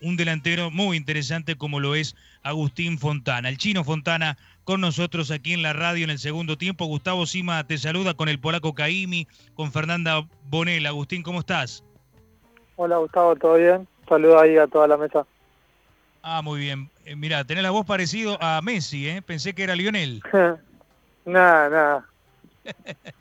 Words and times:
un 0.00 0.16
delantero 0.16 0.70
muy 0.70 0.96
interesante 0.96 1.56
como 1.56 1.80
lo 1.80 1.94
es 1.94 2.16
Agustín 2.42 2.98
Fontana. 2.98 3.48
El 3.48 3.58
chino 3.58 3.84
Fontana 3.84 4.36
con 4.64 4.80
nosotros 4.80 5.30
aquí 5.30 5.52
en 5.52 5.62
la 5.62 5.72
radio 5.72 6.04
en 6.04 6.10
el 6.10 6.18
segundo 6.18 6.56
tiempo. 6.56 6.86
Gustavo 6.86 7.26
Sima 7.26 7.66
te 7.66 7.78
saluda 7.78 8.14
con 8.14 8.28
el 8.28 8.38
polaco 8.38 8.74
Caimi, 8.74 9.26
con 9.54 9.72
Fernanda 9.72 10.26
Bonel. 10.44 10.86
Agustín, 10.86 11.22
¿cómo 11.22 11.40
estás? 11.40 11.84
Hola 12.76 12.96
Gustavo, 12.98 13.36
¿todo 13.36 13.54
bien? 13.54 13.86
Saludos 14.08 14.42
ahí 14.42 14.56
a 14.56 14.66
toda 14.66 14.88
la 14.88 14.96
mesa. 14.96 15.26
Ah, 16.22 16.42
muy 16.42 16.60
bien. 16.60 16.90
Eh, 17.04 17.16
mira, 17.16 17.44
tenés 17.44 17.62
la 17.62 17.70
voz 17.70 17.86
parecido 17.86 18.38
a 18.42 18.60
Messi, 18.62 19.08
¿eh? 19.08 19.22
Pensé 19.22 19.54
que 19.54 19.62
era 19.62 19.74
Lionel. 19.74 20.22
nada, 21.24 21.68
nada. 21.68 22.06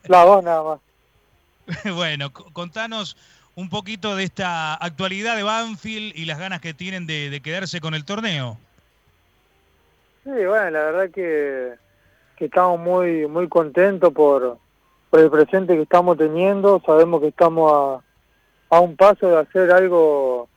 La 0.05 0.25
voz 0.25 0.43
nada 0.43 0.63
más. 0.63 0.79
bueno, 1.95 2.31
contanos 2.31 3.15
un 3.59 3.69
poquito 3.69 4.15
de 4.15 4.23
esta 4.23 4.73
actualidad 4.75 5.35
de 5.35 5.43
Banfield 5.43 6.13
y 6.15 6.25
las 6.25 6.39
ganas 6.39 6.61
que 6.61 6.73
tienen 6.73 7.05
de, 7.05 7.41
quedarse 7.43 7.81
con 7.81 7.93
el 7.93 8.05
torneo. 8.05 8.57
Sí, 10.23 10.29
bueno, 10.29 10.69
la 10.71 10.83
verdad 10.83 11.09
que, 11.09 11.73
estamos 12.37 12.79
muy 12.79 13.27
muy 13.27 13.49
contentos 13.49 14.13
por, 14.13 14.57
por 15.09 15.19
el 15.19 15.29
presente 15.29 15.75
que 15.75 15.81
estamos 15.81 16.17
teniendo. 16.17 16.81
Sabemos 16.85 17.19
que 17.19 17.27
estamos 17.27 18.01
a, 18.69 18.75
a 18.75 18.79
un 18.79 18.95
paso 18.95 19.27
de 19.27 19.39
hacer 19.39 19.71
algo 19.71 20.47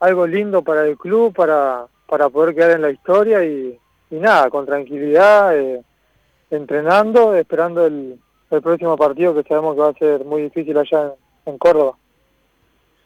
algo 0.00 0.26
lindo 0.26 0.62
para 0.62 0.84
el 0.84 0.98
club, 0.98 1.32
para, 1.32 1.86
para 2.08 2.28
poder 2.28 2.54
quedar 2.54 2.72
en 2.72 2.82
la 2.82 2.90
historia 2.90 3.44
y, 3.44 3.78
nada, 4.10 4.50
con 4.50 4.66
tranquilidad, 4.66 5.56
eh, 5.56 5.82
entrenando, 6.50 7.34
esperando 7.34 7.86
el, 7.86 8.18
el 8.50 8.62
próximo 8.62 8.96
partido 8.96 9.32
que 9.34 9.48
sabemos 9.48 9.74
que 9.74 9.80
va 9.80 9.88
a 9.88 9.94
ser 9.94 10.24
muy 10.24 10.42
difícil 10.42 10.76
allá 10.76 11.14
en, 11.46 11.56
Córdoba. 11.56 11.96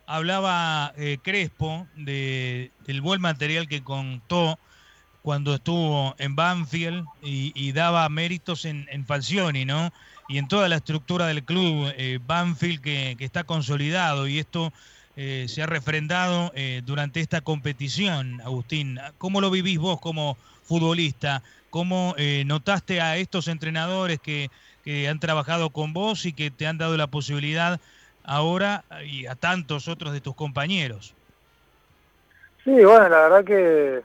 Hablaba 0.07 0.93
eh, 0.97 1.19
Crespo 1.23 1.87
de, 1.97 2.71
del 2.87 3.01
buen 3.01 3.21
material 3.21 3.69
que 3.69 3.83
contó 3.83 4.59
cuando 5.23 5.55
estuvo 5.55 6.15
en 6.19 6.37
Banfield 6.37 7.05
y, 7.21 7.73
daba 7.73 8.09
méritos 8.09 8.65
en, 8.65 8.87
en, 8.93 9.05
Falcioni, 9.05 9.65
¿no? 9.65 9.93
Y 10.29 10.39
en 10.39 10.47
toda 10.47 10.69
la 10.69 10.77
estructura 10.77 11.27
del 11.27 11.43
club, 11.43 11.93
eh, 11.97 12.21
Banfield 12.25 12.81
que, 12.81 13.17
que, 13.19 13.25
está 13.25 13.43
consolidado 13.43 14.29
y 14.29 14.39
esto 14.39 14.73
eh, 15.17 15.47
se 15.49 15.63
ha 15.63 15.67
refrendado 15.67 16.53
durante 16.85 17.21
esta 17.21 17.41
competición, 17.41 18.41
Agustín. 18.43 19.01
¿Cómo 19.19 19.41
lo 19.41 19.51
vivís 19.51 19.79
vos 19.79 20.01
como 20.01 20.37
futbolista? 20.63 21.43
¿Cómo 21.71 22.15
notaste 22.45 23.01
a 23.01 23.17
estos 23.17 23.49
entrenadores 23.49 24.21
que 24.21 24.51
que 24.87 25.09
han 25.09 25.19
trabajado 25.19 25.71
con 25.71 25.93
vos 25.93 26.27
y 26.27 26.33
que 26.33 26.53
te 26.53 26.65
han 26.65 26.79
dado 26.79 26.97
la 26.97 27.09
posibilidad 27.09 27.81
ahora 28.27 28.85
y 29.05 29.27
a 29.27 29.35
tantos 29.35 29.89
otros 29.89 30.13
de 30.13 30.21
tus 30.21 30.35
compañeros. 30.35 31.15
Sí, 32.65 32.73
bueno, 32.73 33.09
la 33.09 33.29
verdad 33.29 33.45
que, 33.45 34.03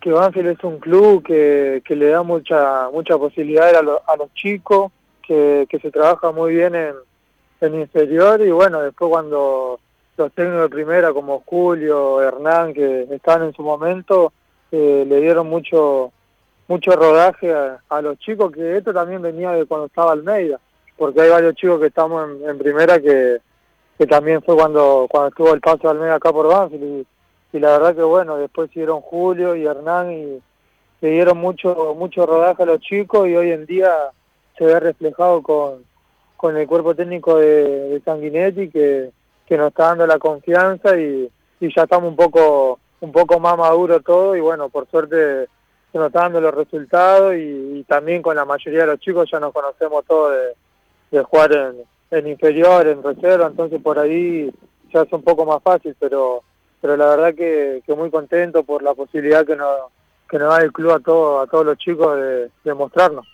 que 0.00 0.10
Banfield 0.10 0.48
es 0.48 0.64
un 0.64 0.78
club 0.78 1.22
que, 1.22 1.82
que 1.84 1.94
le 1.94 2.08
da 2.08 2.22
mucha 2.22 2.88
mucha 2.90 3.18
posibilidad 3.18 3.74
a, 3.74 4.12
a 4.12 4.16
los 4.16 4.32
chicos, 4.34 4.90
que, 5.22 5.66
que 5.68 5.78
se 5.78 5.90
trabaja 5.90 6.32
muy 6.32 6.54
bien 6.54 6.74
en, 6.74 6.94
en 7.60 7.80
inferior 7.80 8.40
y 8.40 8.50
bueno, 8.50 8.80
después 8.80 9.10
cuando 9.10 9.80
los 10.16 10.32
técnicos 10.32 10.62
de 10.62 10.68
primera 10.68 11.12
como 11.12 11.42
Julio, 11.46 12.22
Hernán, 12.22 12.74
que 12.74 13.06
estaban 13.10 13.44
en 13.48 13.54
su 13.54 13.62
momento, 13.62 14.32
eh, 14.70 15.04
le 15.06 15.20
dieron 15.20 15.48
mucho 15.48 16.12
mucho 16.68 16.92
rodaje 16.92 17.52
a, 17.52 18.00
los 18.00 18.16
chicos, 18.20 18.52
que 18.52 18.76
esto 18.76 18.92
también 18.92 19.20
venía 19.20 19.50
de 19.50 19.66
cuando 19.66 19.86
estaba 19.86 20.12
Almeida, 20.12 20.60
porque 20.96 21.20
hay 21.20 21.28
varios 21.28 21.56
chicos 21.56 21.80
que 21.80 21.88
estamos 21.88 22.30
en, 22.46 22.58
primera 22.58 23.00
que, 23.00 23.38
que 24.00 24.06
también 24.06 24.40
fue 24.40 24.56
cuando 24.56 25.06
cuando 25.10 25.28
estuvo 25.28 25.52
el 25.52 25.60
paso 25.60 25.80
de 25.82 25.90
Almeida 25.90 26.14
acá 26.14 26.32
por 26.32 26.48
Banfield 26.48 27.04
y, 27.52 27.58
la 27.58 27.72
verdad 27.72 27.94
que 27.94 28.02
bueno, 28.02 28.38
después 28.38 28.70
siguieron 28.70 29.02
Julio 29.02 29.54
y 29.54 29.66
Hernán 29.66 30.10
y 30.10 30.42
le 31.02 31.10
dieron 31.10 31.36
mucho 31.36 31.94
mucho 31.94 32.24
rodaje 32.24 32.62
a 32.62 32.66
los 32.66 32.80
chicos 32.80 33.28
y 33.28 33.36
hoy 33.36 33.50
en 33.50 33.66
día 33.66 33.92
se 34.56 34.64
ve 34.64 34.80
reflejado 34.80 35.42
con, 35.42 35.84
con 36.38 36.56
el 36.56 36.66
cuerpo 36.66 36.94
técnico 36.94 37.36
de, 37.36 37.90
de 37.90 38.00
Sanguinetti 38.00 38.70
que, 38.70 39.10
que 39.44 39.58
nos 39.58 39.68
está 39.68 39.88
dando 39.88 40.06
la 40.06 40.18
confianza 40.18 40.98
y, 40.98 41.30
y 41.60 41.74
ya 41.76 41.82
estamos 41.82 42.08
un 42.08 42.16
poco 42.16 42.80
un 43.00 43.12
poco 43.12 43.38
más 43.38 43.58
maduro 43.58 44.00
todo 44.00 44.34
y 44.34 44.40
bueno, 44.40 44.70
por 44.70 44.88
suerte 44.88 45.46
se 45.92 45.98
nos 45.98 46.06
está 46.06 46.20
dando 46.20 46.40
los 46.40 46.54
resultados 46.54 47.34
y, 47.36 47.84
también 47.86 48.22
con 48.22 48.34
la 48.34 48.46
mayoría 48.46 48.80
de 48.80 48.86
los 48.86 49.00
chicos 49.00 49.28
ya 49.30 49.38
nos 49.38 49.52
conocemos 49.52 50.06
todos 50.06 50.32
de, 51.10 51.22
jugar 51.22 51.52
en, 51.52 51.84
inferior, 52.26 52.86
en 52.86 53.02
reserva, 53.02 53.46
entonces 53.46 53.80
por 53.82 53.98
ahí 53.98 54.50
ya 54.92 55.02
es 55.02 55.12
un 55.12 55.22
poco 55.22 55.44
más 55.44 55.62
fácil, 55.62 55.94
pero 55.98 56.42
pero 56.80 56.96
la 56.96 57.06
verdad 57.06 57.34
que, 57.34 57.82
muy 57.94 58.10
contento 58.10 58.64
por 58.64 58.82
la 58.82 58.94
posibilidad 58.94 59.46
que 59.46 59.54
nos, 59.54 59.68
que 60.30 60.38
nos 60.38 60.48
da 60.48 60.62
el 60.62 60.72
club 60.72 60.92
a, 60.92 61.00
todo, 61.00 61.40
a 61.40 61.46
todos 61.46 61.66
los 61.66 61.76
chicos 61.76 62.18
de, 62.64 62.74
mostrarnos. 62.74 63.26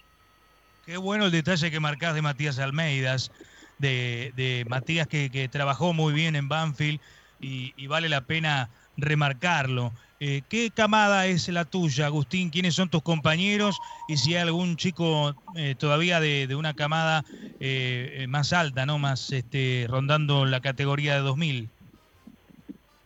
Qué 0.85 0.97
bueno 0.97 1.27
el 1.27 1.31
detalle 1.31 1.71
que 1.71 1.79
marcás 1.79 2.15
de 2.15 2.23
Matías 2.23 2.59
Almeidas, 2.59 3.31
de, 3.79 4.33
de 4.37 4.65
Matías 4.69 5.07
que, 5.07 5.31
que, 5.31 5.49
trabajó 5.49 5.93
muy 5.93 6.13
bien 6.13 6.35
en 6.35 6.49
Banfield 6.49 7.01
y 7.39 7.87
vale 7.87 8.09
la 8.09 8.23
pena 8.23 8.71
remarcarlo. 8.97 9.93
Eh, 10.19 10.43
¿Qué 10.49 10.71
camada 10.75 11.27
es 11.27 11.49
la 11.49 11.67
tuya, 11.67 12.07
Agustín? 12.07 12.49
¿Quiénes 12.49 12.75
son 12.75 12.89
tus 12.89 13.03
compañeros? 13.03 13.79
Y 14.09 14.17
si 14.17 14.35
hay 14.35 14.43
algún 14.43 14.77
chico 14.77 15.35
eh, 15.55 15.75
todavía 15.79 16.21
de, 16.21 16.55
una 16.57 16.75
camada 16.75 17.23
eh, 17.61 18.25
más 18.29 18.55
alta, 18.55 18.87
¿no? 18.87 18.99
Más 18.99 19.31
este, 19.33 19.87
rondando 19.91 20.47
la 20.47 20.61
categoría 20.61 21.15
de 21.15 21.21
2000. 21.21 21.69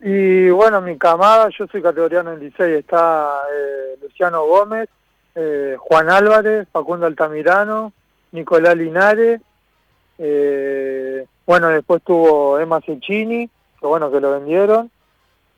Y 0.03 0.49
bueno, 0.49 0.81
mi 0.81 0.97
camada, 0.97 1.49
yo 1.57 1.67
soy 1.67 1.81
categoría 1.81 2.23
96, 2.23 2.79
está 2.79 3.41
Luciano 4.01 4.45
Gómez, 4.45 4.89
Juan 5.77 6.09
Álvarez, 6.09 6.67
Facundo 6.71 7.05
Altamirano, 7.05 7.93
Nicolás 8.31 8.75
Linares, 8.75 9.41
bueno, 11.45 11.67
después 11.69 12.01
tuvo 12.03 12.59
Emma 12.59 12.81
Cecchini, 12.81 13.47
que 13.79 13.85
bueno, 13.85 14.09
que 14.11 14.19
lo 14.19 14.31
vendieron, 14.31 14.89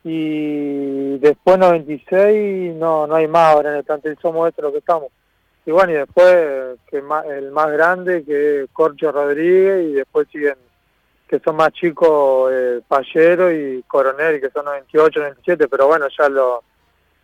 y 0.04 1.18
después 1.20 1.58
96 1.58 2.76
no 2.76 3.08
no 3.08 3.16
hay 3.16 3.28
más 3.28 3.54
ahora 3.54 3.72
en 3.72 3.78
el 3.78 3.84
plantel, 3.84 4.18
somos 4.22 4.50
estos 4.50 4.64
los 4.64 4.74
que 4.74 4.80
estamos. 4.80 5.10
Y 5.66 5.72
bueno, 5.72 5.94
y 5.94 5.96
después 5.96 6.78
que 6.88 6.98
el 6.98 7.52
más 7.52 7.72
grande 7.72 8.24
que 8.26 8.64
es 8.64 8.70
Corcho 8.74 9.12
Rodríguez 9.12 9.86
y 9.90 9.94
después 9.94 10.28
siguen 10.30 10.56
que 11.28 11.40
son 11.40 11.56
más 11.56 11.72
chicos 11.72 12.52
eh, 12.54 12.82
Pallero 12.88 13.52
y 13.52 13.82
Coronel 13.88 14.42
que 14.42 14.50
son 14.50 14.66
98, 14.66 15.20
97, 15.20 15.68
pero 15.70 15.88
bueno, 15.88 16.08
ya 16.16 16.30
lo 16.30 16.64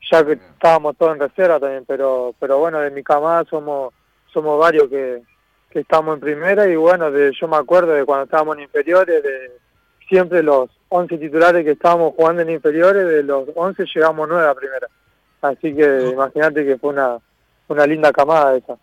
ya 0.09 0.25
que 0.25 0.33
estábamos 0.33 0.95
todos 0.97 1.13
en 1.13 1.19
reserva 1.19 1.59
también, 1.59 1.83
pero 1.85 2.33
pero 2.39 2.59
bueno, 2.59 2.79
de 2.79 2.91
mi 2.91 3.03
camada 3.03 3.43
somos 3.49 3.93
somos 4.31 4.57
varios 4.57 4.89
que, 4.89 5.21
que 5.69 5.79
estamos 5.81 6.15
en 6.15 6.21
primera 6.21 6.65
y 6.67 6.77
bueno, 6.77 7.11
de 7.11 7.33
yo 7.33 7.47
me 7.47 7.57
acuerdo 7.57 7.91
de 7.91 8.05
cuando 8.05 8.23
estábamos 8.23 8.57
en 8.57 8.63
inferiores 8.63 9.21
de 9.21 9.51
siempre 10.07 10.41
los 10.41 10.69
11 10.89 11.17
titulares 11.17 11.63
que 11.63 11.71
estábamos 11.71 12.13
jugando 12.15 12.41
en 12.41 12.49
inferiores, 12.49 13.05
de 13.07 13.23
los 13.23 13.47
11 13.55 13.85
llegamos 13.93 14.27
9 14.27 14.49
a 14.49 14.55
primera. 14.55 14.87
Así 15.41 15.73
que 15.73 16.09
imagínate 16.11 16.65
que 16.65 16.77
fue 16.77 16.91
una, 16.91 17.17
una 17.67 17.85
linda 17.85 18.11
camada 18.11 18.57
esa. 18.57 18.75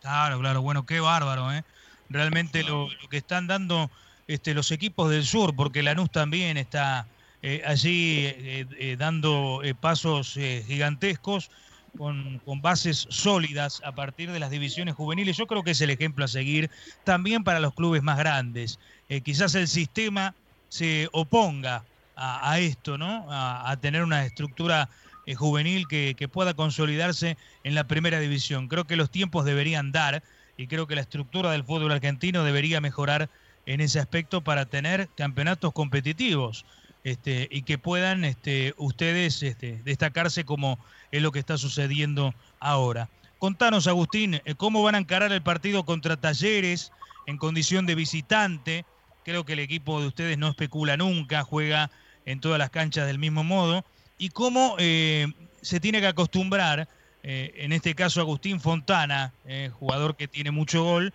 Claro, 0.00 0.38
claro, 0.38 0.62
bueno, 0.62 0.86
qué 0.86 1.00
bárbaro, 1.00 1.52
¿eh? 1.52 1.64
Realmente 2.08 2.62
lo, 2.62 2.88
que 3.10 3.18
están 3.18 3.46
dando 3.46 3.90
este, 4.26 4.54
los 4.54 4.70
equipos 4.70 5.10
del 5.10 5.24
sur, 5.24 5.54
porque 5.54 5.82
Lanús 5.82 6.10
también 6.10 6.56
está 6.56 7.06
eh, 7.42 7.62
allí 7.64 8.26
eh, 8.26 8.66
eh, 8.78 8.96
dando 8.98 9.62
pasos 9.80 10.38
gigantescos 10.66 11.50
con, 11.96 12.38
con, 12.44 12.60
bases 12.60 13.06
sólidas 13.10 13.80
a 13.84 13.92
partir 13.92 14.30
de 14.30 14.38
las 14.38 14.50
divisiones 14.50 14.94
juveniles. 14.94 15.36
Yo 15.36 15.46
creo 15.46 15.62
que 15.62 15.72
es 15.72 15.80
el 15.80 15.90
ejemplo 15.90 16.24
a 16.24 16.28
seguir 16.28 16.70
también 17.04 17.44
para 17.44 17.60
los 17.60 17.74
clubes 17.74 18.02
más 18.02 18.18
grandes. 18.18 18.78
quizás 19.24 19.54
el 19.54 19.68
sistema 19.68 20.34
se 20.70 21.10
oponga 21.12 21.84
a, 22.16 22.58
esto, 22.58 22.96
¿no? 22.96 23.26
A, 23.28 23.76
tener 23.80 24.02
una 24.02 24.24
estructura 24.24 24.88
eh, 25.26 25.34
juvenil 25.34 25.86
que, 25.88 26.28
pueda 26.32 26.54
consolidarse 26.54 27.36
en 27.64 27.74
la 27.74 27.84
primera 27.84 28.20
división. 28.20 28.68
Creo 28.68 28.86
que 28.86 28.96
los 28.96 29.10
tiempos 29.10 29.44
deberían 29.44 29.92
dar 29.92 30.22
y 30.56 30.66
creo 30.66 30.86
que 30.86 30.94
la 30.94 31.00
estructura 31.02 31.52
del 31.52 31.64
fútbol 31.64 31.92
argentino 31.92 32.44
debería 32.44 32.80
mejorar 32.80 33.28
en 33.66 33.80
ese 33.80 34.00
aspecto 34.00 34.42
para 34.42 34.66
tener 34.66 35.08
campeonatos 35.16 35.72
competitivos 35.72 36.64
este, 37.04 37.48
y 37.50 37.62
que 37.62 37.78
puedan 37.78 38.24
este, 38.24 38.74
ustedes 38.76 39.42
este, 39.42 39.80
destacarse 39.84 40.44
como 40.44 40.78
es 41.10 41.22
lo 41.22 41.32
que 41.32 41.38
está 41.38 41.56
sucediendo 41.56 42.34
ahora. 42.58 43.08
Contanos, 43.38 43.86
Agustín, 43.86 44.34
eh, 44.44 44.54
cómo 44.54 44.82
van 44.82 44.94
a 44.94 44.98
encarar 44.98 45.32
el 45.32 45.42
partido 45.42 45.84
contra 45.84 46.18
Talleres 46.18 46.92
en 47.26 47.38
condición 47.38 47.86
de 47.86 47.94
visitante. 47.94 48.84
Creo 49.30 49.44
que 49.44 49.52
el 49.52 49.60
equipo 49.60 50.00
de 50.00 50.08
ustedes 50.08 50.38
no 50.38 50.48
especula 50.48 50.96
nunca, 50.96 51.44
juega 51.44 51.88
en 52.26 52.40
todas 52.40 52.58
las 52.58 52.70
canchas 52.70 53.06
del 53.06 53.20
mismo 53.20 53.44
modo. 53.44 53.84
Y 54.18 54.30
cómo 54.30 54.74
eh, 54.80 55.28
se 55.60 55.78
tiene 55.78 56.00
que 56.00 56.08
acostumbrar, 56.08 56.88
eh, 57.22 57.52
en 57.58 57.70
este 57.70 57.94
caso 57.94 58.20
Agustín 58.20 58.58
Fontana, 58.58 59.32
eh, 59.46 59.70
jugador 59.78 60.16
que 60.16 60.26
tiene 60.26 60.50
mucho 60.50 60.82
gol, 60.82 61.12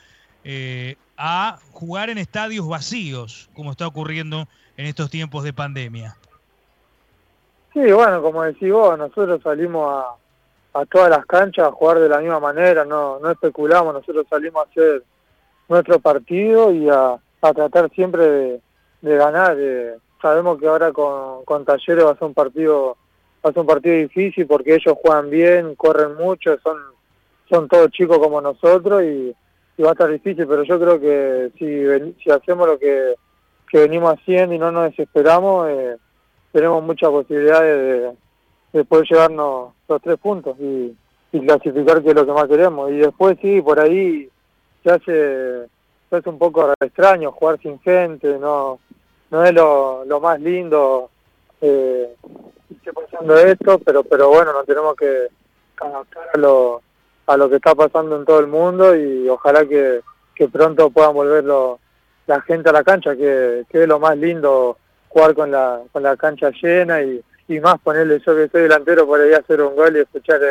a 1.18 1.60
jugar 1.72 2.10
en 2.10 2.18
estadios 2.18 2.66
vacíos, 2.66 3.50
como 3.54 3.72
está 3.72 3.86
ocurriendo 3.86 4.48
en 4.78 4.86
estos 4.86 5.10
tiempos 5.10 5.44
de 5.44 5.52
pandemia. 5.52 6.16
Sí, 7.74 7.92
bueno, 7.92 8.22
como 8.22 8.44
decís 8.44 8.72
vos, 8.72 8.98
nosotros 8.98 9.42
salimos 9.44 10.06
a, 10.74 10.80
a 10.80 10.86
todas 10.86 11.10
las 11.10 11.26
canchas 11.26 11.68
a 11.68 11.72
jugar 11.72 12.00
de 12.00 12.08
la 12.08 12.20
misma 12.20 12.40
manera, 12.40 12.86
no, 12.86 13.20
no 13.20 13.30
especulamos, 13.30 13.94
nosotros 13.94 14.26
salimos 14.30 14.66
a 14.66 14.70
hacer 14.70 15.04
nuestro 15.68 16.00
partido 16.00 16.72
y 16.72 16.88
a, 16.88 17.20
a 17.50 17.54
tratar 17.54 17.90
siempre 17.92 18.28
de, 18.28 18.62
de 19.02 19.16
ganar. 19.18 19.58
sabemos 20.22 20.60
que 20.60 20.68
ahora 20.68 20.92
con, 20.92 21.44
con 21.46 21.66
Talleres 21.66 22.06
va 22.06 22.12
a 22.12 22.18
ser 22.18 22.28
un 22.28 22.34
partido 22.34 22.98
va 23.46 23.50
a 23.52 23.54
ser 23.54 23.62
un 23.62 23.68
partido 23.68 23.96
difícil 23.96 24.48
porque 24.48 24.76
ellos 24.76 24.98
juegan 25.02 25.30
bien, 25.30 25.76
corren 25.76 26.16
mucho, 26.16 26.58
son 26.64 26.78
son 27.50 27.68
todos 27.68 27.92
chicos 27.92 28.18
como 28.18 28.42
nosotros 28.42 29.04
y, 29.04 29.36
va 29.82 29.90
a 29.90 29.92
estar 29.92 30.10
difícil, 30.10 30.48
pero 30.48 30.64
yo 30.64 30.80
creo 30.80 31.00
que 31.00 31.52
si, 31.60 32.24
si 32.24 32.32
hacemos 32.32 32.66
lo 32.66 32.80
que, 32.80 33.16
que 33.70 33.80
venimos 33.80 34.14
haciendo 34.14 34.56
y 34.56 34.58
no 34.58 34.72
nos 34.72 34.86
desesperamos, 34.86 35.70
eh, 35.70 35.98
tenemos 36.54 36.82
muchas 36.82 37.10
posibilidades 37.10 38.16
de, 38.72 38.86
poder 38.86 39.06
llevarnos 39.10 39.74
los 39.88 40.02
tres 40.02 40.18
puntos 40.18 40.58
y, 40.60 40.96
clasificar 41.46 42.02
que 42.02 42.10
es 42.10 42.16
lo 42.16 42.26
que 42.26 42.32
más 42.32 42.46
queremos. 42.46 42.90
Y 42.92 42.96
después 43.00 43.38
sí, 43.42 43.62
por 43.62 43.78
ahí 43.78 44.30
se 44.82 44.90
hace, 44.90 45.68
hace 46.12 46.30
un 46.30 46.38
poco 46.38 46.74
extraño 46.80 47.32
jugar 47.32 47.60
sin 47.60 47.80
gente, 47.80 48.38
no 48.40 48.80
no 49.32 49.44
es 49.44 49.54
lo, 49.54 50.06
lo 50.06 50.20
más 50.20 50.40
lindo 50.40 51.10
eh, 51.62 52.16
pasando 52.94 53.38
esto, 53.38 53.80
pero 53.80 54.04
pero 54.04 54.30
bueno, 54.30 54.54
nos 54.54 54.66
tenemos 54.66 54.96
que 54.96 55.28
adaptar 55.78 56.30
a 56.34 56.38
lo, 56.38 56.82
a 57.28 57.38
lo 57.38 57.50
que 57.50 57.58
está 57.58 57.76
pasando 57.76 58.18
en 58.18 58.26
todo 58.26 58.40
el 58.40 58.48
mundo 58.48 58.96
y 58.96 59.28
ojalá 59.28 59.66
que, 59.66 60.02
que 60.36 60.48
pronto 60.48 60.90
puedan 60.90 61.14
volver 61.14 61.44
la 62.28 62.42
gente 62.42 62.70
a 62.70 62.74
la 62.74 62.84
cancha, 62.84 63.16
que, 63.16 63.66
que 63.70 63.84
es 63.84 63.88
lo 63.88 64.00
más 64.00 64.18
lindo 64.18 64.78
jugar 65.10 65.34
con 65.34 65.52
la, 65.52 65.82
con 65.92 66.04
la 66.04 66.16
cancha 66.18 66.52
llena 66.52 67.02
y, 67.02 67.22
y 67.48 67.60
más 67.60 67.80
ponerle 67.80 68.20
yo 68.26 68.36
que 68.36 68.50
soy 68.50 68.64
delantero 68.64 69.06
por 69.06 69.20
ahí 69.20 69.34
hacer 69.34 69.62
un 69.62 69.76
gol 69.76 69.96
y 69.96 70.02
escuchar 70.02 70.42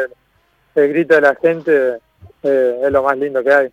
el, 0.75 0.89
grito 0.89 1.15
de 1.15 1.21
la 1.21 1.35
gente 1.37 1.99
eh, 2.43 2.81
es 2.83 2.91
lo 2.91 3.03
más 3.03 3.17
lindo 3.19 3.43
que 3.43 3.53
hay. 3.53 3.73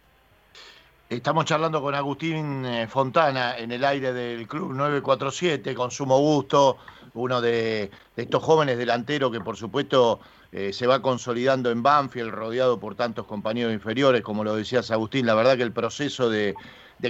Estamos 1.11 1.43
charlando 1.43 1.81
con 1.81 1.93
Agustín 1.93 2.65
eh, 2.65 2.87
Fontana 2.87 3.57
en 3.57 3.73
el 3.73 3.83
aire 3.83 4.13
del 4.13 4.47
Club 4.47 4.71
947, 4.71 5.75
con 5.75 5.91
sumo 5.91 6.17
gusto, 6.17 6.77
uno 7.15 7.41
de, 7.41 7.91
estos 8.15 8.41
jóvenes 8.41 8.77
delanteros 8.77 9.29
que 9.29 9.41
por 9.41 9.57
supuesto 9.57 10.21
eh, 10.53 10.71
se 10.71 10.87
va 10.87 11.01
consolidando 11.01 11.69
en 11.69 11.83
Banfield, 11.83 12.31
rodeado 12.31 12.79
por 12.79 12.95
tantos 12.95 13.25
compañeros 13.25 13.73
inferiores, 13.73 14.21
como 14.21 14.45
lo 14.45 14.55
decías 14.55 14.89
Agustín, 14.89 15.25
la 15.25 15.35
verdad 15.35 15.57
que 15.57 15.63
el 15.63 15.73
proceso 15.73 16.29
de, 16.29 16.55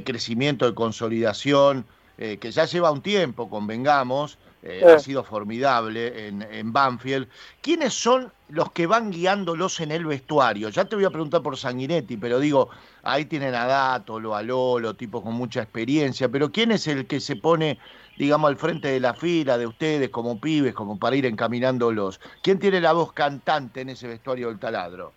crecimiento, 0.03 0.65
de 0.65 0.73
consolidación, 0.73 1.85
eh, 2.17 2.37
que 2.37 2.49
ya 2.49 2.65
lleva 2.65 2.89
un 2.89 3.03
tiempo, 3.03 3.51
convengamos, 3.51 4.39
eh, 4.63 4.83
ha 4.85 4.99
sido 4.99 5.23
formidable 5.23 6.27
en, 6.27 6.43
en, 6.43 6.71
Banfield. 6.71 7.27
¿Quiénes 7.61 7.93
son 7.93 8.31
los 8.49 8.71
que 8.71 8.85
van 8.85 9.09
guiándolos 9.09 9.79
en 9.79 9.91
el 9.91 10.05
vestuario? 10.05 10.69
Ya 10.69 10.85
te 10.85 10.95
voy 10.95 11.05
a 11.05 11.09
preguntar 11.09 11.41
por 11.41 11.57
Sanguinetti, 11.57 12.17
pero 12.17 12.39
digo, 12.39 12.69
ahí 13.01 13.25
tienen 13.25 13.55
a 13.55 13.65
Dato, 13.65 14.19
lo 14.19 14.35
a 14.35 14.43
Lolo, 14.43 14.93
tipos 14.93 15.23
con 15.23 15.33
mucha 15.33 15.63
experiencia, 15.63 16.29
pero 16.29 16.51
¿quién 16.51 16.71
es 16.71 16.87
el 16.87 17.07
que 17.07 17.19
se 17.19 17.35
pone, 17.35 17.79
digamos, 18.17 18.49
al 18.49 18.57
frente 18.57 18.89
de 18.89 18.99
la 18.99 19.15
fila 19.15 19.57
de 19.57 19.65
ustedes 19.65 20.09
como 20.09 20.39
pibes, 20.39 20.75
como 20.75 20.99
para 20.99 21.15
ir 21.15 21.25
encaminándolos? 21.25 22.19
¿Quién 22.43 22.59
tiene 22.59 22.81
la 22.81 22.93
voz 22.93 23.13
cantante 23.13 23.81
en 23.81 23.89
ese 23.89 24.07
vestuario 24.07 24.49
del 24.49 24.59
taladro? 24.59 25.13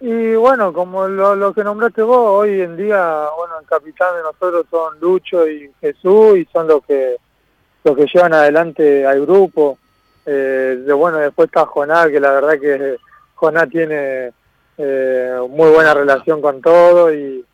Y 0.00 0.34
bueno, 0.34 0.72
como 0.72 1.06
lo, 1.06 1.54
que 1.54 1.62
nombraste 1.62 2.02
vos, 2.02 2.40
hoy 2.40 2.60
en 2.62 2.76
día, 2.76 3.28
bueno, 3.36 3.60
el 3.60 3.66
capitán 3.66 4.16
de 4.16 4.22
nosotros 4.22 4.66
son 4.68 4.98
Lucho 4.98 5.46
y 5.46 5.70
Jesús 5.80 6.38
y 6.38 6.48
son 6.52 6.66
los 6.66 6.82
que 6.84 7.18
los 7.84 7.96
que 7.96 8.06
llevan 8.06 8.34
adelante 8.34 9.06
al 9.06 9.20
grupo. 9.22 9.78
Eh, 10.24 10.84
bueno, 10.96 11.18
después 11.18 11.46
está 11.46 11.66
Joná, 11.66 12.08
que 12.08 12.20
la 12.20 12.32
verdad 12.32 12.58
que 12.60 12.96
Joná 13.34 13.66
tiene 13.66 14.32
eh, 14.78 15.38
muy 15.50 15.70
buena 15.70 15.94
relación 15.94 16.40
con 16.40 16.60
todo 16.60 17.12
y, 17.12 17.44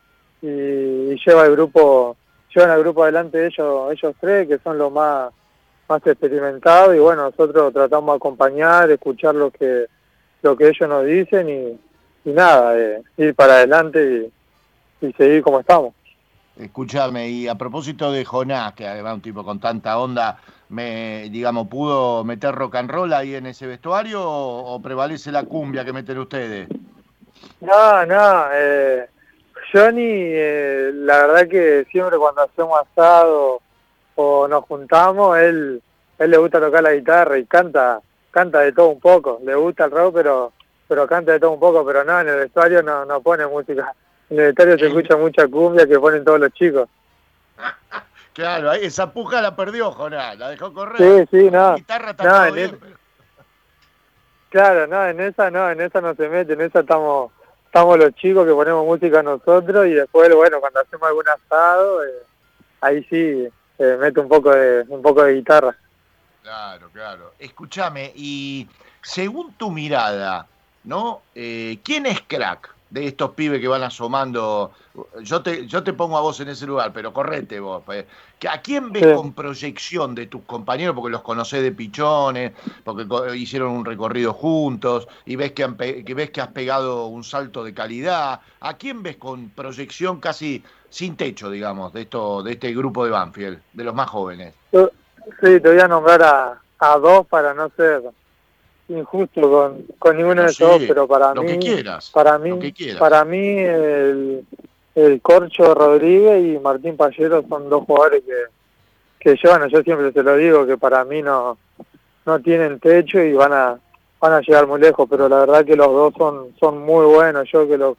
lleva 0.41 1.45
el 1.45 1.51
grupo, 1.51 2.15
llevan 2.55 2.71
al 2.71 2.79
grupo 2.79 3.03
adelante 3.03 3.45
ellos, 3.45 3.91
ellos 3.91 4.15
tres, 4.19 4.47
que 4.47 4.57
son 4.59 4.77
los 4.77 4.91
más, 4.91 5.31
más 5.89 6.07
experimentados 6.07 6.95
y 6.95 6.99
bueno, 6.99 7.23
nosotros 7.23 7.73
tratamos 7.73 8.13
de 8.13 8.17
acompañar, 8.17 8.89
escuchar 8.89 9.35
lo 9.35 9.51
que, 9.51 9.87
lo 10.41 10.55
que 10.55 10.69
ellos 10.69 10.87
nos 10.87 11.05
dicen 11.05 11.49
y 11.49 11.79
y 12.25 12.31
nada, 12.31 12.77
eh, 12.77 13.01
ir 13.17 13.35
para 13.35 13.55
adelante 13.55 14.31
y, 15.01 15.11
seguir 15.13 15.41
como 15.41 15.61
estamos. 15.61 15.93
Escúchame, 16.59 17.29
y 17.29 17.47
a 17.47 17.55
propósito 17.55 18.11
de 18.11 18.25
Jonás, 18.25 18.73
que 18.73 18.85
además 18.85 19.15
un 19.15 19.21
tipo 19.21 19.45
con 19.45 19.59
tanta 19.59 19.97
onda, 19.97 20.37
me, 20.69 21.29
digamos, 21.29 21.67
¿pudo 21.69 22.23
meter 22.25 22.53
rock 22.53 22.75
and 22.75 22.91
roll 22.91 23.13
ahí 23.13 23.35
en 23.35 23.45
ese 23.45 23.65
vestuario 23.65 24.21
o, 24.21 24.81
prevalece 24.81 25.31
la 25.31 25.43
cumbia 25.43 25.85
que 25.85 25.93
meten 25.93 26.17
ustedes? 26.17 26.67
No, 27.61 28.05
no, 28.05 28.45
eh, 28.51 29.07
Johnny, 29.71 30.01
eh, 30.03 30.91
la 30.93 31.27
verdad 31.27 31.47
que 31.47 31.85
siempre 31.89 32.17
cuando 32.17 32.41
hacemos 32.41 32.77
asado 32.79 33.61
o 34.15 34.47
nos 34.47 34.65
juntamos, 34.65 35.37
él, 35.37 35.81
él 36.17 36.31
le 36.31 36.37
gusta 36.37 36.59
tocar 36.59 36.83
la 36.83 36.93
guitarra 36.93 37.37
y 37.37 37.45
canta, 37.45 38.01
canta 38.31 38.59
de 38.59 38.73
todo 38.73 38.89
un 38.89 38.99
poco, 38.99 39.39
le 39.45 39.55
gusta 39.55 39.85
el 39.85 39.91
rock, 39.91 40.15
pero 40.15 40.51
pero 40.89 41.07
canta 41.07 41.33
de 41.33 41.39
todo 41.39 41.51
un 41.51 41.59
poco, 41.59 41.85
pero 41.85 42.03
no, 42.03 42.19
en 42.19 42.27
el 42.27 42.35
vestuario 42.37 42.81
no, 42.81 43.05
no 43.05 43.21
pone 43.21 43.45
música. 43.45 43.93
En 44.29 44.39
el 44.39 44.45
vestuario 44.47 44.77
se 44.77 44.87
escucha 44.87 45.17
mucha 45.17 45.47
cumbia 45.47 45.87
que 45.87 45.99
ponen 45.99 46.23
todos 46.23 46.39
los 46.39 46.53
chicos. 46.53 46.87
claro, 48.33 48.71
esa 48.73 49.11
puja 49.11 49.41
la 49.41 49.55
perdió, 49.55 49.91
Jonás, 49.91 50.37
la 50.37 50.49
dejó 50.49 50.73
correr. 50.73 51.27
Sí, 51.29 51.37
sí, 51.37 51.51
no. 51.51 51.71
La 51.71 51.75
guitarra 51.75 52.11
está 52.11 52.51
bien, 52.51 52.79
Claro, 54.49 54.87
no, 54.87 55.05
en 55.05 55.19
esa 55.19 55.51
no, 55.51 55.69
en 55.69 55.79
esa 55.79 56.01
no 56.01 56.15
se 56.15 56.27
mete, 56.27 56.53
en 56.53 56.61
esa 56.61 56.79
estamos 56.79 57.31
estamos 57.65 57.99
los 57.99 58.15
chicos 58.15 58.47
que 58.47 58.53
ponemos 58.53 58.83
música 58.83 59.21
nosotros 59.21 59.85
y 59.85 59.91
después, 59.91 60.33
bueno, 60.33 60.59
cuando 60.59 60.79
hacemos 60.79 61.07
algún 61.07 61.27
asado, 61.27 62.03
eh, 62.03 62.23
ahí 62.81 63.03
sí 63.11 63.47
se 63.77 63.97
mete 63.97 64.19
un 64.19 64.27
poco 64.27 64.51
de 64.51 64.85
un 64.87 65.03
poco 65.03 65.23
de 65.23 65.35
guitarra. 65.35 65.75
Claro, 66.41 66.89
claro. 66.91 67.33
Escúchame, 67.37 68.11
y 68.15 68.67
según 69.03 69.53
tu 69.53 69.69
mirada, 69.69 70.47
¿no? 70.83 71.21
Eh, 71.35 71.77
¿Quién 71.83 72.07
es 72.07 72.21
crack 72.21 72.73
de 72.89 73.07
estos 73.07 73.31
pibes 73.31 73.61
que 73.61 73.67
van 73.67 73.83
asomando? 73.83 74.71
Yo 75.21 75.41
te, 75.41 75.67
yo 75.67 75.83
te 75.83 75.93
pongo 75.93 76.17
a 76.17 76.21
vos 76.21 76.39
en 76.39 76.49
ese 76.49 76.65
lugar, 76.65 76.91
pero 76.93 77.13
correte 77.13 77.59
vos. 77.59 77.83
Pues. 77.85 78.05
¿A 78.49 78.61
quién 78.61 78.91
ves 78.91 79.15
con 79.15 79.33
proyección 79.33 80.15
de 80.15 80.27
tus 80.27 80.41
compañeros? 80.43 80.95
Porque 80.95 81.11
los 81.11 81.21
conocés 81.21 81.61
de 81.61 81.71
pichones, 81.71 82.53
porque 82.83 83.05
hicieron 83.37 83.71
un 83.71 83.85
recorrido 83.85 84.33
juntos 84.33 85.07
y 85.25 85.35
ves 85.35 85.51
que, 85.51 85.65
ves 85.67 86.31
que 86.31 86.41
has 86.41 86.49
pegado 86.49 87.07
un 87.07 87.23
salto 87.23 87.63
de 87.63 87.73
calidad. 87.73 88.41
¿A 88.61 88.73
quién 88.75 89.03
ves 89.03 89.17
con 89.17 89.49
proyección 89.49 90.19
casi 90.19 90.63
sin 90.89 91.15
techo, 91.15 91.49
digamos, 91.49 91.93
de 91.93 92.01
esto, 92.01 92.43
de 92.43 92.53
este 92.53 92.73
grupo 92.73 93.05
de 93.05 93.11
Banfield, 93.11 93.59
de 93.73 93.83
los 93.83 93.93
más 93.93 94.09
jóvenes? 94.09 94.53
Sí, 94.71 95.59
te 95.59 95.69
voy 95.69 95.79
a 95.79 95.87
nombrar 95.87 96.23
a, 96.23 96.61
a 96.79 96.97
dos 96.97 97.27
para 97.27 97.53
no 97.53 97.69
ser 97.75 98.01
injusto 98.89 99.41
con, 99.41 99.85
con 99.97 100.17
ninguno 100.17 100.43
de 100.43 100.49
esos, 100.49 100.81
pero 100.87 101.07
para 101.07 101.33
mí, 101.33 101.59
para 102.11 102.37
mí, 102.39 102.73
para 102.97 103.25
mí 103.25 103.57
el, 103.59 104.45
el 104.95 105.21
Corcho 105.21 105.73
Rodríguez 105.73 106.43
y 106.43 106.59
Martín 106.59 106.97
Pallero 106.97 107.43
son 107.47 107.69
dos 107.69 107.85
jugadores 107.85 108.23
que, 108.23 108.43
que 109.19 109.37
yo, 109.41 109.51
bueno, 109.51 109.67
yo 109.67 109.81
siempre 109.83 110.11
te 110.11 110.23
lo 110.23 110.35
digo, 110.35 110.65
que 110.65 110.77
para 110.77 111.05
mí 111.05 111.21
no, 111.21 111.57
no 112.25 112.39
tienen 112.41 112.79
techo 112.79 113.19
y 113.19 113.33
van 113.33 113.53
a, 113.53 113.79
van 114.19 114.33
a 114.33 114.41
llegar 114.41 114.67
muy 114.67 114.81
lejos, 114.81 115.07
pero 115.09 115.29
la 115.29 115.39
verdad 115.39 115.65
que 115.65 115.75
los 115.75 115.87
dos 115.87 116.13
son, 116.17 116.55
son 116.59 116.79
muy 116.79 117.05
buenos, 117.05 117.47
yo 117.51 117.67
que 117.67 117.77
los, 117.77 117.95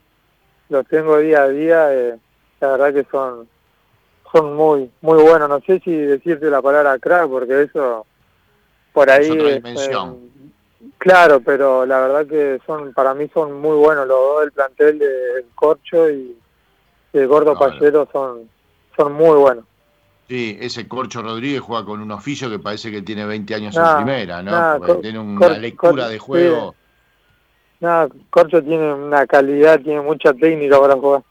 los 0.69 0.87
tengo 0.87 1.19
día 1.19 1.43
a 1.43 1.49
día, 1.49 1.95
eh, 1.95 2.17
la 2.61 2.69
verdad 2.69 2.93
que 2.93 3.07
son, 3.11 3.49
son 4.33 4.55
muy, 4.55 4.91
muy 5.01 5.23
buenos, 5.23 5.49
no 5.49 5.61
sé 5.61 5.81
si 5.85 5.93
decirte 5.93 6.51
la 6.51 6.61
palabra 6.61 6.99
crack, 6.99 7.29
porque 7.29 7.63
eso 7.63 8.07
por 8.93 9.09
ahí 9.09 9.61
Claro, 10.99 11.41
pero 11.41 11.85
la 11.85 12.01
verdad 12.01 12.27
que 12.27 12.61
son 12.67 12.93
para 12.95 13.15
mí 13.15 13.29
son 13.35 13.61
muy 13.61 13.77
buenos 13.77 14.07
los 14.07 14.19
dos 14.19 14.41
del 14.41 14.53
plantel 14.53 14.99
de 14.99 15.47
Corcho 15.55 16.11
y 16.11 16.37
el 17.13 17.27
Gordo 17.27 17.59
Pallero 17.59 18.09
son, 18.13 18.49
son 18.97 19.13
muy 19.13 19.37
buenos. 19.37 19.65
Sí, 20.29 20.57
ese 20.61 20.87
Corcho 20.87 21.23
Rodríguez 21.23 21.61
juega 21.61 21.85
con 21.85 22.01
un 22.01 22.11
oficio 22.13 22.49
que 22.49 22.59
parece 22.59 22.91
que 22.91 23.03
tiene 23.03 23.27
20 23.27 23.55
años 23.55 23.77
en 23.77 23.97
primera, 23.97 24.43
¿no? 24.43 24.97
tiene 25.01 25.19
una 25.19 25.59
lectura 25.59 26.09
de 26.09 26.19
juego. 26.19 26.75
No, 27.81 28.09
Corcho 28.31 28.63
tiene 28.63 28.93
una 28.93 29.27
calidad, 29.27 29.81
tiene 29.81 30.01
mucha 30.01 30.33
técnica 30.33 30.79
para 30.81 30.95
jugar. 30.95 31.23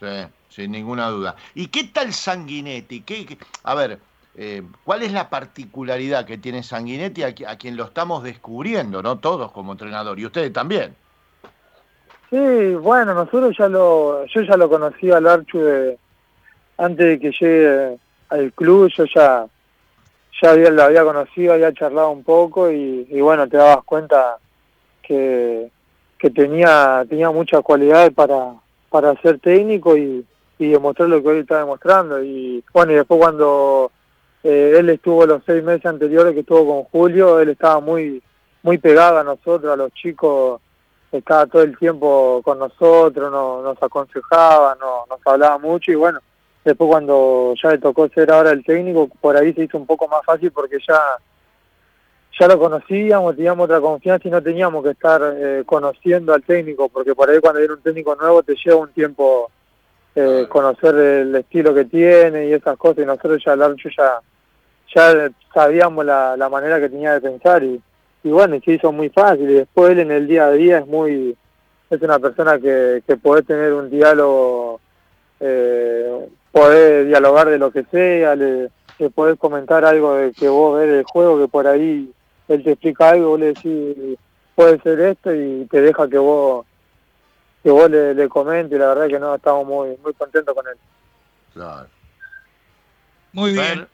Sí, 0.00 0.06
sin 0.48 0.72
ninguna 0.72 1.08
duda. 1.08 1.36
¿Y 1.54 1.66
qué 1.66 1.84
tal 1.84 2.12
Sanguinetti? 2.12 3.02
¿Qué, 3.02 3.36
a 3.64 3.74
ver, 3.74 3.98
eh, 4.42 4.62
¿Cuál 4.84 5.02
es 5.02 5.12
la 5.12 5.28
particularidad 5.28 6.24
que 6.24 6.38
tiene 6.38 6.62
Sanguinetti 6.62 7.24
a, 7.24 7.56
quien 7.58 7.76
lo 7.76 7.84
estamos 7.84 8.22
descubriendo, 8.22 9.02
no 9.02 9.18
todos 9.18 9.52
como 9.52 9.72
entrenador 9.72 10.18
y 10.18 10.24
ustedes 10.24 10.50
también? 10.50 10.96
Sí, 12.30 12.74
bueno, 12.76 13.12
nosotros 13.12 13.54
ya 13.58 13.68
lo, 13.68 14.24
yo 14.24 14.40
ya 14.40 14.56
lo 14.56 14.70
conocí 14.70 15.10
al 15.10 15.26
Archu 15.26 15.58
de, 15.58 15.98
antes 16.78 17.06
de 17.06 17.20
que 17.20 17.32
llegue 17.38 17.98
al 18.30 18.50
club, 18.54 18.90
yo 18.96 19.04
ya, 19.14 19.44
ya 20.40 20.50
había, 20.52 20.70
lo 20.70 20.84
había 20.84 21.04
conocido, 21.04 21.52
había 21.52 21.74
charlado 21.74 22.08
un 22.08 22.24
poco 22.24 22.70
y, 22.70 23.20
bueno, 23.20 23.46
te 23.46 23.58
dabas 23.58 23.84
cuenta 23.84 24.38
que, 25.02 25.70
que 26.16 26.30
tenía, 26.30 27.04
tenía 27.06 27.30
muchas 27.30 27.60
cualidades 27.60 28.14
para, 28.14 28.54
para 28.88 29.20
ser 29.20 29.38
técnico 29.38 29.98
y, 29.98 30.24
y 30.58 30.68
demostrar 30.68 31.10
lo 31.10 31.22
que 31.22 31.28
hoy 31.28 31.38
está 31.40 31.58
demostrando. 31.58 32.24
Y 32.24 32.64
bueno, 32.72 32.92
y 32.92 32.94
después 32.94 33.20
cuando 33.20 33.92
eh, 34.42 34.74
él 34.78 34.88
estuvo 34.90 35.26
los 35.26 35.42
seis 35.44 35.62
meses 35.62 35.86
anteriores 35.86 36.34
que 36.34 36.40
estuvo 36.40 36.66
con 36.66 36.84
Julio, 36.84 37.40
él 37.40 37.50
estaba 37.50 37.80
muy, 37.80 38.22
muy 38.62 38.78
pegado 38.78 39.18
a 39.18 39.24
nosotros, 39.24 39.72
a 39.72 39.76
los 39.76 39.92
chicos, 39.92 40.60
estaba 41.12 41.46
todo 41.46 41.62
el 41.62 41.76
tiempo 41.76 42.40
con 42.44 42.58
nosotros, 42.58 43.30
nos 43.30 43.82
aconsejaba, 43.82 44.76
nos 45.08 45.20
hablaba 45.26 45.58
mucho 45.58 45.92
y 45.92 45.96
bueno, 45.96 46.20
después 46.64 46.88
cuando 46.88 47.54
ya 47.62 47.70
le 47.70 47.78
tocó 47.78 48.08
ser 48.08 48.30
ahora 48.30 48.50
el 48.50 48.64
técnico, 48.64 49.08
por 49.20 49.36
ahí 49.36 49.52
se 49.52 49.64
hizo 49.64 49.76
un 49.76 49.86
poco 49.86 50.08
más 50.08 50.24
fácil 50.24 50.50
porque 50.52 50.78
ya 50.86 51.00
ya 52.38 52.46
lo 52.46 52.58
conocíamos, 52.58 53.36
teníamos 53.36 53.64
otra 53.64 53.80
confianza 53.80 54.26
y 54.26 54.30
no 54.30 54.42
teníamos 54.42 54.82
que 54.82 54.90
estar 54.90 55.20
eh, 55.22 55.62
conociendo 55.66 56.32
al 56.32 56.42
técnico, 56.42 56.88
porque 56.88 57.14
por 57.14 57.28
ahí 57.28 57.38
cuando 57.38 57.58
viene 57.58 57.74
un 57.74 57.82
técnico 57.82 58.16
nuevo 58.16 58.42
te 58.42 58.54
lleva 58.54 58.76
un 58.78 58.92
tiempo 58.92 59.50
eh, 60.14 60.46
conocer 60.48 60.94
el 60.94 61.34
estilo 61.34 61.72
que 61.74 61.84
tiene 61.84 62.46
y 62.48 62.52
esas 62.52 62.76
cosas, 62.76 63.04
y 63.04 63.06
nosotros 63.06 63.42
ya, 63.44 63.56
ya, 63.56 64.30
ya 64.94 65.30
sabíamos 65.54 66.04
la, 66.04 66.36
la 66.36 66.48
manera 66.48 66.80
que 66.80 66.88
tenía 66.88 67.12
de 67.12 67.20
pensar 67.20 67.62
y, 67.62 67.80
y 68.22 68.30
bueno, 68.30 68.56
y 68.56 68.60
se 68.60 68.72
hizo 68.72 68.92
muy 68.92 69.08
fácil, 69.08 69.48
y 69.48 69.54
después 69.54 69.92
él 69.92 70.00
en 70.00 70.10
el 70.10 70.26
día 70.26 70.46
a 70.46 70.52
día 70.52 70.78
es 70.78 70.86
muy, 70.86 71.36
es 71.88 72.02
una 72.02 72.18
persona 72.18 72.58
que, 72.58 73.02
que 73.06 73.16
puede 73.16 73.42
tener 73.42 73.72
un 73.72 73.88
diálogo, 73.88 74.80
eh, 75.40 76.28
poder 76.52 77.06
dialogar 77.06 77.48
de 77.48 77.58
lo 77.58 77.70
que 77.70 77.84
sea, 77.84 78.34
le, 78.34 78.70
le 78.98 79.10
podés 79.10 79.38
comentar 79.38 79.84
algo 79.84 80.14
de 80.14 80.32
que 80.32 80.48
vos 80.48 80.78
ves 80.78 80.90
el 80.90 81.04
juego, 81.04 81.38
que 81.40 81.48
por 81.48 81.66
ahí 81.66 82.12
él 82.48 82.62
te 82.64 82.72
explica 82.72 83.10
algo, 83.10 83.30
vos 83.30 83.40
le 83.40 83.46
decís, 83.54 84.18
puede 84.54 84.80
ser 84.80 85.00
esto, 85.00 85.34
y 85.34 85.66
te 85.70 85.80
deja 85.80 86.08
que 86.08 86.18
vos 86.18 86.66
que 87.62 87.70
vos 87.70 87.90
le, 87.90 88.14
le 88.14 88.28
comentes, 88.28 88.78
la 88.78 88.88
verdad 88.88 89.08
que 89.08 89.18
no, 89.18 89.34
estamos 89.34 89.66
muy, 89.66 89.96
muy 90.02 90.14
contentos 90.14 90.54
con 90.54 90.66
él. 90.66 90.76
Claro. 91.52 91.88
Muy 93.32 93.52
bien. 93.52 93.86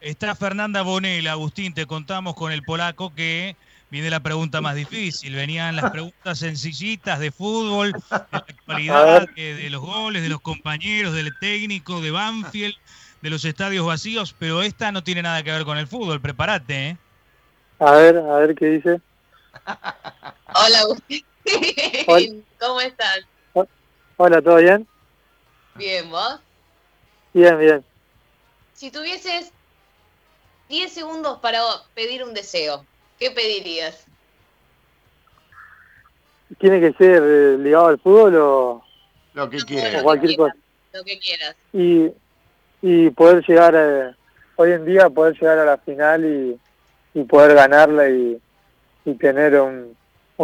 Está 0.00 0.34
Fernanda 0.34 0.82
Bonel, 0.82 1.26
Agustín, 1.28 1.74
te 1.74 1.86
contamos 1.86 2.34
con 2.34 2.50
el 2.50 2.64
polaco 2.64 3.14
que 3.14 3.56
viene 3.88 4.10
la 4.10 4.20
pregunta 4.20 4.60
más 4.60 4.74
difícil. 4.74 5.34
Venían 5.34 5.76
las 5.76 5.90
preguntas 5.90 6.38
sencillitas 6.38 7.20
de 7.20 7.30
fútbol, 7.30 7.92
de 7.92 8.00
la 8.10 8.38
actualidad, 8.38 9.28
de 9.36 9.70
los 9.70 9.80
goles, 9.80 10.22
de 10.22 10.28
los 10.28 10.40
compañeros, 10.40 11.14
del 11.14 11.30
técnico, 11.38 12.00
de 12.00 12.10
Banfield, 12.10 12.74
de 13.20 13.30
los 13.30 13.44
estadios 13.44 13.86
vacíos, 13.86 14.34
pero 14.36 14.62
esta 14.62 14.90
no 14.90 15.04
tiene 15.04 15.22
nada 15.22 15.42
que 15.42 15.52
ver 15.52 15.64
con 15.64 15.78
el 15.78 15.86
fútbol. 15.86 16.20
Prepárate, 16.20 16.88
¿eh? 16.88 16.96
A 17.78 17.92
ver, 17.92 18.16
a 18.16 18.38
ver 18.38 18.54
qué 18.56 18.66
dice. 18.66 19.00
Hola, 19.66 20.80
Agustín. 20.80 21.24
¿Cómo 22.60 22.80
estás? 22.80 23.20
Hola, 24.16 24.40
¿todo 24.40 24.56
bien? 24.56 24.86
Bien, 25.74 26.08
¿vos? 26.10 26.38
Bien, 27.32 27.58
bien. 27.58 27.84
Si 28.74 28.90
tuvieses 28.90 29.52
10 30.68 30.92
segundos 30.92 31.38
para 31.40 31.60
pedir 31.94 32.22
un 32.22 32.34
deseo, 32.34 32.84
¿qué 33.18 33.30
pedirías? 33.30 34.06
¿Tiene 36.58 36.80
que 36.80 36.92
ser 36.92 37.22
eh, 37.24 37.58
ligado 37.58 37.86
al 37.86 37.98
fútbol 37.98 38.36
o, 38.36 38.84
lo 39.34 39.50
que 39.50 39.58
quieras? 39.58 40.02
O 40.02 40.04
cualquier 40.04 40.36
cosa. 40.36 40.54
Lo 40.92 41.02
que 41.02 41.18
quieras. 41.18 41.56
Y, 41.72 42.10
y 42.82 43.10
poder 43.10 43.44
llegar, 43.46 43.74
eh, 43.76 44.14
hoy 44.56 44.72
en 44.72 44.84
día, 44.84 45.08
poder 45.08 45.34
llegar 45.34 45.58
a 45.58 45.64
la 45.64 45.78
final 45.78 46.24
y, 46.24 46.60
y 47.14 47.24
poder 47.24 47.54
ganarla 47.54 48.08
y, 48.10 48.40
y 49.06 49.14
tener 49.14 49.58
un, 49.60 49.96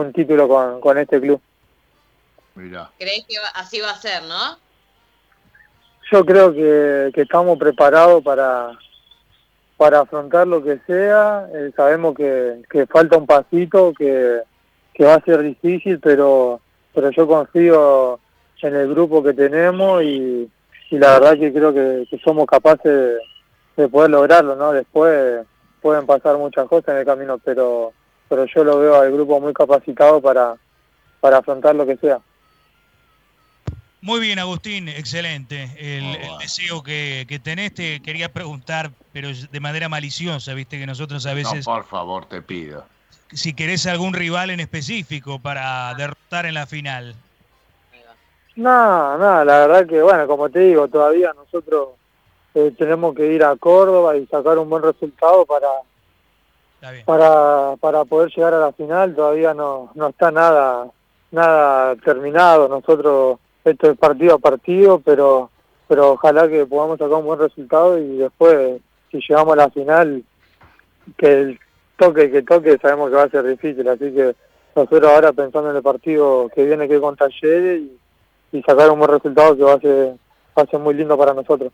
un 0.06 0.12
título 0.12 0.48
con, 0.48 0.80
con 0.80 0.98
este 0.98 1.20
club. 1.20 1.40
Mira. 2.54 2.90
¿Crees 2.98 3.24
que 3.26 3.36
así 3.54 3.80
va 3.80 3.90
a 3.90 3.96
ser, 3.96 4.22
no? 4.24 4.58
Yo 6.10 6.24
creo 6.24 6.52
que, 6.52 7.10
que 7.14 7.22
estamos 7.22 7.58
preparados 7.58 8.22
para, 8.24 8.78
para 9.76 10.00
afrontar 10.00 10.46
lo 10.46 10.62
que 10.62 10.78
sea. 10.86 11.48
Eh, 11.54 11.70
sabemos 11.76 12.14
que, 12.14 12.62
que 12.70 12.86
falta 12.86 13.16
un 13.16 13.26
pasito, 13.26 13.92
que, 13.92 14.40
que 14.94 15.04
va 15.04 15.14
a 15.14 15.24
ser 15.24 15.42
difícil, 15.42 16.00
pero, 16.00 16.60
pero 16.94 17.10
yo 17.10 17.26
confío 17.26 18.18
en 18.62 18.74
el 18.74 18.88
grupo 18.88 19.22
que 19.22 19.34
tenemos 19.34 20.02
y, 20.02 20.50
y 20.90 20.98
la 20.98 21.18
verdad 21.18 21.38
que 21.38 21.52
creo 21.52 21.72
que, 21.72 22.08
somos 22.24 22.46
capaces 22.46 23.18
de, 23.76 23.88
poder 23.88 24.10
lograrlo, 24.10 24.56
¿no? 24.56 24.72
Después 24.72 25.46
pueden 25.80 26.06
pasar 26.06 26.36
muchas 26.36 26.66
cosas 26.66 26.88
en 26.88 26.96
el 26.98 27.06
camino, 27.06 27.38
pero, 27.38 27.92
pero 28.28 28.46
yo 28.46 28.64
lo 28.64 28.78
veo 28.78 29.00
al 29.00 29.12
grupo 29.12 29.40
muy 29.40 29.52
capacitado 29.52 30.20
para, 30.20 30.56
para 31.20 31.38
afrontar 31.38 31.74
lo 31.74 31.86
que 31.86 31.96
sea. 31.96 32.20
Muy 34.00 34.20
bien, 34.20 34.38
Agustín, 34.38 34.88
excelente. 34.88 35.70
El, 35.76 36.38
deseo 36.38 36.82
que, 36.82 37.26
que, 37.28 37.38
tenés, 37.40 37.74
te 37.74 38.00
quería 38.00 38.32
preguntar, 38.32 38.90
pero 39.12 39.28
de 39.50 39.60
manera 39.60 39.88
maliciosa, 39.88 40.54
viste 40.54 40.78
que 40.78 40.86
nosotros 40.86 41.26
a 41.26 41.34
veces... 41.34 41.66
No, 41.66 41.74
por 41.74 41.84
favor, 41.84 42.26
te 42.26 42.40
pido. 42.40 42.84
Si 43.32 43.54
querés 43.54 43.86
algún 43.86 44.14
rival 44.14 44.50
en 44.50 44.60
específico 44.60 45.40
para 45.40 45.92
derrotar 45.94 46.46
en 46.46 46.54
la 46.54 46.66
final. 46.66 47.14
No, 48.54 49.18
no, 49.18 49.44
la 49.44 49.66
verdad 49.66 49.86
que, 49.86 50.00
bueno, 50.00 50.26
como 50.26 50.48
te 50.48 50.60
digo, 50.60 50.88
todavía 50.88 51.32
nosotros 51.34 51.90
eh, 52.54 52.72
tenemos 52.76 53.14
que 53.14 53.32
ir 53.32 53.44
a 53.44 53.56
Córdoba 53.56 54.16
y 54.16 54.26
sacar 54.26 54.58
un 54.58 54.70
buen 54.70 54.82
resultado 54.82 55.44
para, 55.44 55.68
para, 57.04 57.76
para 57.80 58.04
poder 58.04 58.30
llegar 58.30 58.54
a 58.54 58.60
la 58.60 58.72
final. 58.72 59.14
Todavía 59.14 59.54
no, 59.54 59.90
no 59.94 60.08
está 60.08 60.30
nada, 60.30 60.86
nada 61.30 61.96
terminado. 61.96 62.68
Nosotros 62.68 63.38
esto 63.64 63.90
es 63.90 63.98
partido 63.98 64.34
a 64.34 64.38
partido, 64.38 65.00
pero 65.00 65.50
pero 65.88 66.12
ojalá 66.12 66.46
que 66.48 66.66
podamos 66.66 66.98
sacar 66.98 67.14
un 67.16 67.24
buen 67.24 67.40
resultado 67.40 67.98
y 67.98 68.18
después, 68.18 68.80
si 69.10 69.20
llegamos 69.26 69.54
a 69.54 69.56
la 69.56 69.70
final, 69.70 70.22
que 71.16 71.32
el 71.32 71.58
toque 71.96 72.30
que 72.30 72.42
toque 72.42 72.78
sabemos 72.78 73.08
que 73.08 73.16
va 73.16 73.22
a 73.22 73.30
ser 73.30 73.44
difícil, 73.44 73.88
así 73.88 74.12
que 74.12 74.36
nosotros 74.76 75.10
ahora 75.10 75.32
pensando 75.32 75.70
en 75.70 75.76
el 75.76 75.82
partido 75.82 76.50
que 76.54 76.64
viene 76.66 76.86
que 76.86 77.00
con 77.00 77.16
Talleres 77.16 77.82
y, 78.52 78.62
sacar 78.62 78.90
un 78.90 78.98
buen 78.98 79.10
resultado 79.10 79.56
que 79.56 79.62
va 79.62 79.74
a 79.74 79.80
ser, 79.80 80.14
va 80.56 80.62
a 80.62 80.66
ser 80.66 80.78
muy 80.78 80.94
lindo 80.94 81.16
para 81.16 81.32
nosotros. 81.32 81.72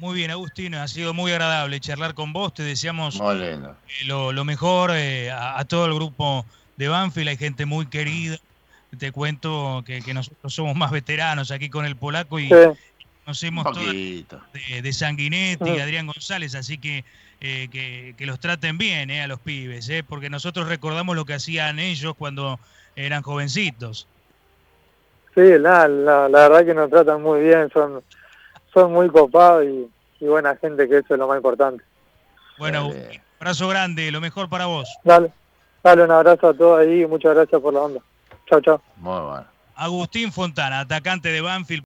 Muy 0.00 0.14
bien, 0.14 0.30
Agustín, 0.30 0.74
ha 0.74 0.88
sido 0.88 1.14
muy 1.14 1.30
agradable 1.30 1.78
charlar 1.78 2.14
con 2.14 2.32
vos. 2.32 2.54
Te 2.54 2.62
deseamos 2.62 3.20
lo, 4.06 4.32
lo, 4.32 4.44
mejor 4.44 4.90
eh, 4.94 5.30
a, 5.30 5.60
a, 5.60 5.64
todo 5.66 5.84
el 5.86 5.94
grupo 5.94 6.46
de 6.76 6.88
Banfield. 6.88 7.28
Hay 7.28 7.36
gente 7.36 7.66
muy 7.66 7.86
querida, 7.86 8.38
te 8.98 9.12
cuento 9.12 9.84
que, 9.86 10.00
nosotros 10.12 10.54
somos 10.54 10.74
más 10.74 10.90
veteranos 10.90 11.50
aquí 11.50 11.68
con 11.68 11.84
el 11.84 11.96
polaco 11.96 12.40
y 12.40 12.50
conocemos 13.24 13.64
todo 13.64 13.92
de, 13.92 14.24
de, 14.82 14.92
Sanguinetti 14.92 15.70
y 15.70 15.78
Adrián 15.78 16.06
González, 16.06 16.54
así 16.54 16.78
que, 16.78 17.04
eh, 17.40 17.68
que, 18.16 18.26
los 18.26 18.40
traten 18.40 18.78
bien 18.78 19.10
eh, 19.10 19.22
a 19.22 19.26
los 19.26 19.38
pibes, 19.38 19.88
eh, 19.88 20.02
porque 20.06 20.30
nosotros 20.30 20.68
recordamos 20.68 21.14
lo 21.14 21.24
que 21.24 21.34
hacían 21.34 21.78
ellos 21.78 22.14
cuando 22.18 22.58
eran 22.96 23.22
jovencitos. 23.22 24.08
Sí, 25.34 25.58
la, 25.58 25.86
la, 25.86 26.28
verdad 26.28 26.64
que 26.64 26.74
nos 26.74 26.90
tratan 26.90 27.22
muy 27.22 27.40
bien, 27.40 27.70
son, 27.72 28.02
son 28.72 28.92
muy 28.92 29.08
copados 29.08 29.64
y, 29.64 30.24
buena 30.24 30.56
gente, 30.56 30.88
que 30.88 30.98
eso 30.98 31.14
es 31.14 31.18
lo 31.18 31.28
más 31.28 31.36
importante. 31.36 31.82
Bueno, 32.58 32.88
un 32.88 32.96
abrazo 33.38 33.68
grande, 33.68 34.10
lo 34.10 34.20
mejor 34.20 34.48
para 34.48 34.66
vos. 34.66 34.88
Dale, 35.02 35.32
dale 35.82 36.04
un 36.04 36.10
abrazo 36.10 36.48
a 36.48 36.54
todos 36.54 36.80
ahí 36.80 37.02
y 37.02 37.06
muchas 37.06 37.34
gracias 37.34 37.60
por 37.60 37.72
la 37.72 37.80
onda. 37.80 38.00
Chao, 38.48 38.60
chao. 38.60 38.82
Muy 38.96 39.20
bueno. 39.20 39.46
Agustín 39.74 40.30
Fontana, 40.30 40.80
atacante 40.80 41.30
de 41.30 41.40
Banfield. 41.40 41.78